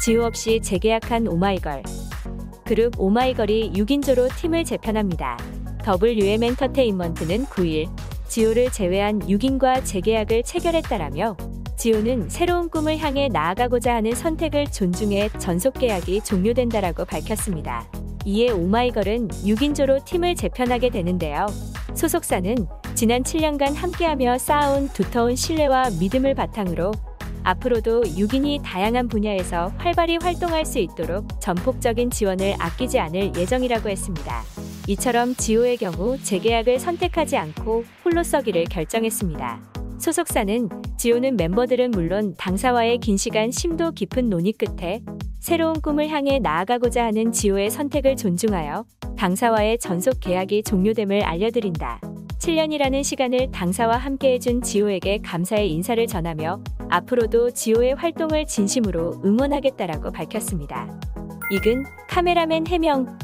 지우 0.00 0.22
없이 0.24 0.60
재계약한 0.62 1.28
오마이걸. 1.28 1.82
그룹 2.64 2.98
오마이걸이 2.98 3.72
6인조로 3.74 4.34
팀을 4.34 4.64
재편합니다. 4.64 5.36
WM 5.84 6.42
엔터테인먼트는 6.42 7.44
9일 7.44 7.86
지우를 8.26 8.72
제외한 8.72 9.18
6인과 9.18 9.84
재계약을 9.84 10.42
체결했다라며 10.44 11.36
지우는 11.76 12.30
새로운 12.30 12.70
꿈을 12.70 12.96
향해 12.96 13.28
나아가고자 13.28 13.96
하는 13.96 14.14
선택을 14.14 14.68
존중해 14.68 15.30
전속 15.38 15.74
계약이 15.74 16.22
종료된다라고 16.22 17.04
밝혔습니다. 17.04 17.86
이에 18.24 18.50
오마이걸은 18.50 19.28
6인조로 19.28 20.06
팀을 20.06 20.34
재편하게 20.34 20.88
되는데요. 20.88 21.46
소속사는 21.94 22.54
지난 22.94 23.22
7년간 23.22 23.74
함께하며 23.74 24.38
쌓아온 24.38 24.88
두터운 24.88 25.36
신뢰와 25.36 25.90
믿음을 26.00 26.34
바탕으로 26.34 26.92
앞으로도 27.42 28.02
6인이 28.02 28.60
다양한 28.62 29.08
분야에서 29.08 29.72
활발히 29.78 30.18
활동할 30.20 30.64
수 30.64 30.78
있도록 30.78 31.26
전폭적인 31.40 32.10
지원을 32.10 32.54
아끼지 32.58 32.98
않을 32.98 33.32
예정이라고 33.36 33.88
했습니다. 33.88 34.42
이처럼 34.88 35.34
지호의 35.34 35.76
경우 35.76 36.18
재계약을 36.22 36.78
선택하지 36.78 37.36
않고 37.36 37.84
홀로 38.04 38.22
서기를 38.22 38.64
결정했습니다. 38.64 39.60
소속사는 39.98 40.68
지호는 40.96 41.36
멤버들은 41.36 41.90
물론 41.90 42.34
당사와의 42.36 42.98
긴 42.98 43.16
시간 43.16 43.50
심도 43.50 43.90
깊은 43.92 44.30
논의 44.30 44.52
끝에 44.52 45.02
새로운 45.40 45.80
꿈을 45.80 46.08
향해 46.08 46.38
나아가고자 46.38 47.04
하는 47.04 47.32
지호의 47.32 47.70
선택을 47.70 48.16
존중하여 48.16 48.84
당사와의 49.16 49.78
전속 49.78 50.20
계약이 50.20 50.62
종료됨을 50.62 51.22
알려드린다. 51.22 52.00
7년이라는 52.38 53.04
시간을 53.04 53.50
당사와 53.50 53.98
함께 53.98 54.32
해준 54.32 54.62
지호에게 54.62 55.18
감사의 55.18 55.70
인사를 55.70 56.06
전하며 56.06 56.62
앞으로도 56.90 57.52
지호의 57.52 57.94
활동을 57.94 58.46
진심으로 58.46 59.22
응원하겠다라고 59.24 60.10
밝혔습니다. 60.10 60.88
이근 61.50 61.84
카메라맨 62.08 62.66
해명 62.66 63.18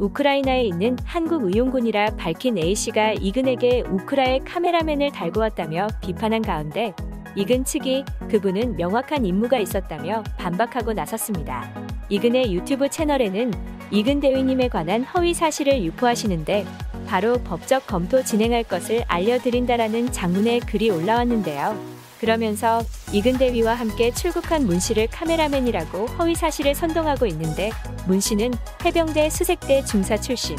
우크라이나에 0.00 0.64
있는 0.64 0.96
한국 1.04 1.44
의용군이라 1.44 2.16
밝힌 2.16 2.58
A씨가 2.58 3.12
이근에게 3.12 3.82
우크라의 3.82 4.40
카메라맨을 4.40 5.12
달고 5.12 5.40
왔다며 5.40 5.86
비판한 6.02 6.42
가운데 6.42 6.92
이근 7.36 7.64
측이 7.64 8.04
그분은 8.28 8.76
명확한 8.76 9.24
임무가 9.24 9.58
있었다며 9.58 10.22
반박하고 10.36 10.92
나섰습니다. 10.92 11.70
이근의 12.08 12.52
유튜브 12.54 12.88
채널에는 12.88 13.52
이근 13.90 14.20
대위님에 14.20 14.68
관한 14.68 15.04
허위 15.04 15.34
사실을 15.34 15.82
유포하시는데 15.84 16.66
바로 17.06 17.34
법적 17.44 17.86
검토 17.86 18.22
진행할 18.22 18.64
것을 18.64 19.04
알려드린다라는 19.08 20.10
장문의 20.10 20.60
글이 20.60 20.90
올라왔는데요. 20.90 21.93
그러면서 22.24 22.82
이근 23.12 23.36
대위와 23.36 23.74
함께 23.74 24.10
출국한 24.10 24.64
문 24.64 24.80
씨를 24.80 25.08
카메라맨이라고 25.08 26.06
허위 26.18 26.34
사실을 26.34 26.74
선동하고 26.74 27.26
있는데 27.26 27.70
문 28.06 28.18
씨는 28.18 28.54
해병대 28.82 29.28
수색대 29.28 29.84
중사 29.84 30.16
출신. 30.16 30.56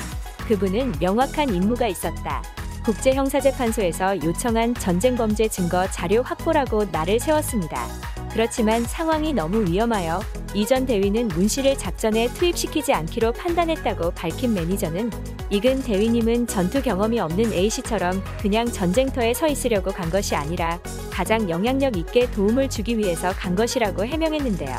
그분은 0.48 0.94
명확한 1.00 1.56
임무가 1.56 1.88
있었다. 1.88 2.44
국제형사재판소에서 2.86 4.24
요청한 4.24 4.76
전쟁범죄 4.76 5.48
증거 5.48 5.90
자료 5.90 6.22
확보라고 6.22 6.86
나를 6.92 7.20
세웠습니다. 7.20 7.88
그렇지만 8.32 8.84
상황이 8.84 9.34
너무 9.34 9.68
위험하여 9.68 10.20
이전 10.56 10.86
대위는 10.86 11.28
문 11.28 11.50
씨를 11.50 11.78
작전에 11.78 12.30
투입시키지 12.30 12.94
않기로 12.94 13.34
판단했다고 13.34 14.12
밝힌 14.12 14.54
매니저는 14.54 15.10
이근 15.50 15.82
대위님은 15.84 16.48
전투 16.48 16.82
경험이 16.82 17.20
없는 17.20 17.52
A씨처럼 17.52 18.24
그냥 18.40 18.66
전쟁터에 18.66 19.34
서 19.34 19.48
있으려고 19.48 19.92
간 19.92 20.10
것이 20.10 20.34
아니라 20.34 20.80
가장 21.12 21.50
영향력 21.50 21.98
있게 21.98 22.32
도움을 22.32 22.70
주기 22.70 22.98
위해서 22.98 23.32
간 23.32 23.54
것이라고 23.54 24.06
해명했는데요. 24.06 24.78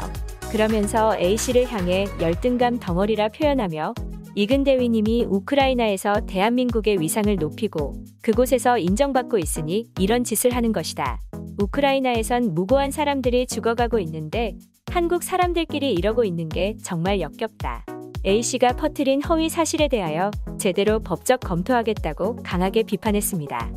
그러면서 0.50 1.14
A씨를 1.18 1.66
향해 1.70 2.06
열등감 2.22 2.78
덩어리라 2.78 3.28
표현하며 3.28 3.92
이근 4.34 4.64
대위님이 4.64 5.26
우크라이나에서 5.28 6.22
대한민국의 6.26 7.00
위상을 7.00 7.36
높이고 7.36 8.02
그곳에서 8.22 8.78
인정받고 8.78 9.36
있으니 9.38 9.88
이런 9.98 10.24
짓을 10.24 10.54
하는 10.54 10.72
것이다. 10.72 11.20
우크라이나에선 11.58 12.54
무고한 12.54 12.90
사람들이 12.90 13.46
죽어가고 13.46 13.98
있는데 14.00 14.56
한국 14.96 15.22
사람들끼리 15.22 15.92
이러고 15.92 16.24
있는 16.24 16.48
게 16.48 16.74
정말 16.82 17.20
역겹다. 17.20 17.84
A씨가 18.24 18.76
퍼뜨린 18.76 19.22
허위 19.24 19.50
사실에 19.50 19.88
대하여 19.88 20.30
제대로 20.58 21.00
법적 21.00 21.40
검토하겠다고 21.40 22.36
강하게 22.42 22.82
비판했습니다. 22.82 23.72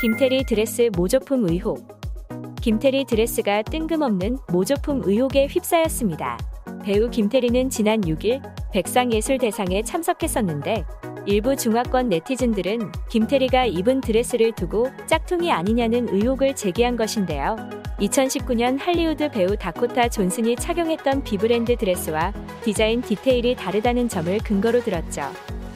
김태리 0.00 0.42
드레스 0.42 0.90
모조품 0.96 1.48
의혹 1.48 1.86
김태리 2.60 3.04
드레스가 3.04 3.62
뜬금없는 3.62 4.38
모조품 4.50 5.02
의혹에 5.04 5.46
휩싸였습니다. 5.46 6.36
배우 6.82 7.10
김태리는 7.10 7.70
지난 7.70 8.00
6일 8.00 8.42
백상예술대상에 8.72 9.82
참석했었는데 9.82 10.84
일부 11.26 11.54
중화권 11.54 12.08
네티즌들은 12.08 12.90
김태리가 13.08 13.66
입은 13.66 14.00
드레스를 14.00 14.50
두고 14.50 14.88
짝퉁이 15.06 15.52
아니냐는 15.52 16.08
의혹을 16.08 16.56
제기한 16.56 16.96
것인데요. 16.96 17.54
2019년 17.98 18.78
할리우드 18.78 19.30
배우 19.30 19.56
다코타 19.56 20.08
존슨이 20.08 20.56
착용했던 20.56 21.24
B브랜드 21.24 21.76
드레스와 21.76 22.32
디자인 22.62 23.00
디테일이 23.00 23.56
다르다는 23.56 24.08
점을 24.08 24.38
근거로 24.38 24.82
들었죠. 24.82 25.22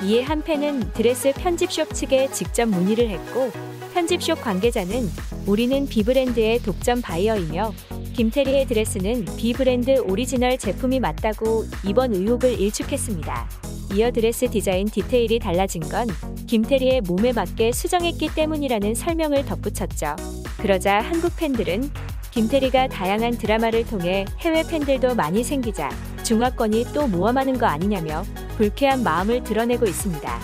이에 0.02 0.22
한 0.22 0.42
팬은 0.42 0.92
드레스 0.92 1.32
편집숍 1.32 1.94
측에 1.94 2.28
직접 2.30 2.66
문의를 2.68 3.08
했고 3.08 3.50
편집숍 3.94 4.40
관계자는 4.42 5.08
우리는 5.46 5.86
B브랜드의 5.86 6.60
독점 6.60 7.00
바이어이며 7.00 7.72
김태리의 8.14 8.66
드레스는 8.66 9.24
B브랜드 9.38 10.00
오리지널 10.00 10.58
제품이 10.58 11.00
맞다고 11.00 11.64
이번 11.84 12.14
의혹을 12.14 12.60
일축했습니다. 12.60 13.48
이어 13.94 14.10
드레스 14.10 14.48
디자인 14.48 14.86
디테일이 14.86 15.38
달라진 15.38 15.82
건 15.82 16.06
김태리의 16.46 17.00
몸에 17.02 17.32
맞게 17.32 17.72
수정했기 17.72 18.34
때문이라는 18.34 18.94
설명을 18.94 19.46
덧붙였죠. 19.46 20.16
그러자 20.58 21.00
한국 21.00 21.34
팬들은 21.36 21.90
김태리가 22.30 22.88
다양한 22.88 23.38
드라마를 23.38 23.84
통해 23.86 24.24
해외 24.38 24.62
팬들도 24.62 25.14
많이 25.14 25.42
생기자 25.42 25.90
중화권이 26.22 26.86
또 26.94 27.08
모험하는 27.08 27.58
거 27.58 27.66
아니냐며 27.66 28.22
불쾌한 28.56 29.02
마음을 29.02 29.42
드러내고 29.42 29.86
있습니다. 29.86 30.40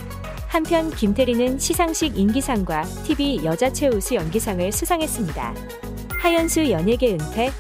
한편 0.49 0.91
김태리는 0.91 1.59
시상식 1.59 2.19
인기상과 2.19 2.83
TV 3.05 3.45
여자 3.45 3.73
최우수 3.73 4.15
연기상을 4.15 4.73
수상했습니다. 4.73 5.55
하연수 6.19 6.71
연예계 6.71 7.13
은퇴 7.13 7.53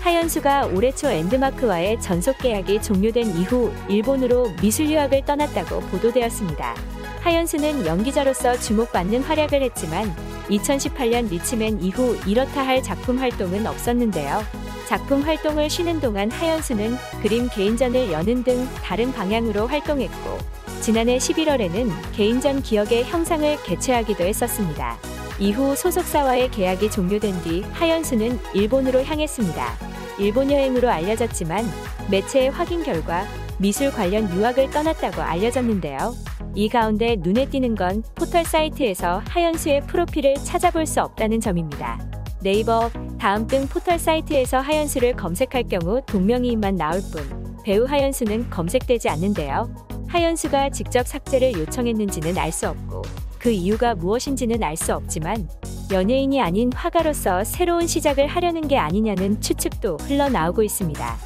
하연수가 0.00 0.66
올해 0.66 0.92
초 0.92 1.08
엔드마크와의 1.08 2.00
전속 2.00 2.38
계약이 2.38 2.82
종료된 2.82 3.36
이후 3.38 3.72
일본으로 3.88 4.50
미술 4.60 4.90
유학을 4.90 5.24
떠났다고 5.24 5.80
보도되었습니다. 5.80 6.74
하연수는 7.20 7.86
연기자로서 7.86 8.58
주목받는 8.58 9.22
활약을 9.22 9.62
했지만 9.62 10.12
2018년 10.52 11.30
리치맨 11.30 11.82
이후 11.82 12.16
이렇다 12.26 12.66
할 12.66 12.82
작품 12.82 13.18
활동은 13.18 13.66
없었는데요. 13.66 14.42
작품 14.86 15.22
활동을 15.22 15.70
쉬는 15.70 16.00
동안 16.00 16.30
하연수는 16.30 16.96
그림 17.22 17.48
개인전을 17.48 18.12
여는 18.12 18.44
등 18.44 18.68
다른 18.82 19.12
방향으로 19.12 19.66
활동했고 19.66 20.38
지난해 20.82 21.16
11월에는 21.16 21.90
개인전 22.12 22.62
기억의 22.62 23.04
형상을 23.04 23.62
개최하기도 23.62 24.24
했었습니다. 24.24 24.98
이후 25.38 25.74
소속사와의 25.74 26.50
계약이 26.50 26.90
종료된 26.90 27.42
뒤 27.42 27.62
하연수는 27.72 28.38
일본으로 28.52 29.02
향했습니다. 29.02 29.92
일본 30.18 30.50
여행으로 30.50 30.90
알려졌지만 30.90 31.64
매체의 32.10 32.50
확인 32.50 32.82
결과 32.82 33.24
미술 33.62 33.92
관련 33.92 34.28
유학을 34.34 34.70
떠났다고 34.70 35.22
알려졌는데요. 35.22 36.16
이 36.56 36.68
가운데 36.68 37.14
눈에 37.16 37.48
띄는 37.48 37.76
건 37.76 38.02
포털 38.16 38.44
사이트에서 38.44 39.22
하연수의 39.28 39.82
프로필을 39.86 40.34
찾아볼 40.34 40.84
수 40.84 41.00
없다는 41.00 41.40
점입니다. 41.40 42.04
네이버 42.42 42.90
다음 43.20 43.46
등 43.46 43.68
포털 43.68 44.00
사이트에서 44.00 44.58
하연수를 44.58 45.14
검색할 45.14 45.68
경우 45.68 46.02
동명이인만 46.06 46.74
나올 46.74 47.00
뿐 47.12 47.62
배우 47.62 47.84
하연수는 47.84 48.50
검색되지 48.50 49.08
않는데요. 49.08 49.72
하연수가 50.08 50.70
직접 50.70 51.06
삭제를 51.06 51.52
요청했는지는 51.52 52.36
알 52.36 52.50
수 52.50 52.68
없고 52.68 53.02
그 53.38 53.50
이유가 53.50 53.94
무엇인지는 53.94 54.60
알 54.64 54.76
수 54.76 54.92
없지만 54.92 55.48
연예인이 55.92 56.42
아닌 56.42 56.72
화가로서 56.74 57.44
새로운 57.44 57.86
시작을 57.86 58.26
하려는 58.26 58.66
게 58.66 58.76
아니냐는 58.76 59.40
추측도 59.40 59.98
흘러나오고 59.98 60.64
있습니다. 60.64 61.16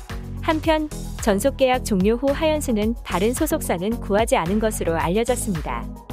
한편 0.43 0.91
전속 1.27 1.57
계약 1.57 1.85
종료 1.85 2.15
후 2.15 2.31
하연수는 2.31 2.95
다른 3.03 3.35
소속사는 3.35 4.01
구하지 4.01 4.37
않은 4.37 4.61
것으로 4.61 4.97
알려졌습니다. 4.97 6.06